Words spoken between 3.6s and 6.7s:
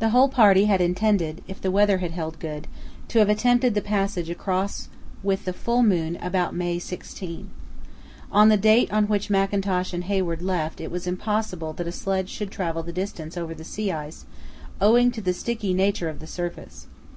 the passage across with the full moon about